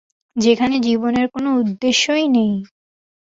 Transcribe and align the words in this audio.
যেখানে 0.35 0.75
জীবনের 0.79 1.27
কোন 1.29 1.45
উদ্দেশ্যই 1.57 2.27
নেই। 2.27 2.53